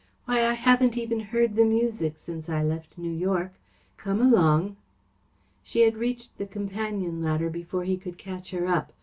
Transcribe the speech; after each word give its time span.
Why, 0.25 0.43
I 0.43 0.53
haven't 0.55 0.97
even 0.97 1.19
heard 1.19 1.53
the 1.55 1.63
music 1.63 2.17
since 2.17 2.49
I 2.49 2.63
left 2.63 2.97
New 2.97 3.11
York! 3.11 3.53
Come 3.97 4.19
along!" 4.19 4.77
She 5.63 5.81
had 5.81 5.95
reached 5.95 6.39
the 6.39 6.47
companion 6.47 7.21
ladder 7.21 7.51
before 7.51 7.83
he 7.83 7.97
could 7.97 8.17
catch 8.17 8.49
her 8.49 8.65
up. 8.65 8.93